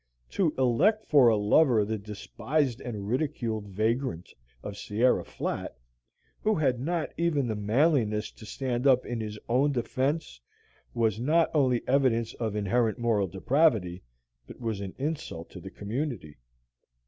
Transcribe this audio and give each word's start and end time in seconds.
To 0.31 0.51
elect 0.57 1.05
for 1.05 1.27
a 1.27 1.37
lover 1.37 1.85
the 1.85 1.99
despised 1.99 2.81
and 2.81 3.07
ridiculed 3.07 3.67
vagrant 3.67 4.33
of 4.63 4.75
Sierra 4.75 5.23
Flat, 5.23 5.77
who 6.41 6.55
had 6.55 6.79
not 6.79 7.11
even 7.17 7.45
the 7.45 7.55
manliness 7.55 8.31
to 8.31 8.47
stand 8.47 8.87
up 8.87 9.05
in 9.05 9.19
his 9.19 9.37
own 9.47 9.71
defence, 9.73 10.41
was 10.95 11.19
not 11.19 11.51
only 11.53 11.87
evidence 11.87 12.33
of 12.39 12.55
inherent 12.55 12.97
moral 12.97 13.27
depravity, 13.27 14.01
but 14.47 14.59
was 14.59 14.81
an 14.81 14.95
insult 14.97 15.51
to 15.51 15.59
the 15.59 15.69
community. 15.69 16.37